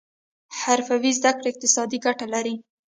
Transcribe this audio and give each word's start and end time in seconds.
حرفوي 0.61 1.11
زده 1.19 1.31
کړې 1.37 1.47
اقتصاد 1.51 1.87
ته 1.93 1.97
ګټه 2.05 2.25
لري 2.33 2.55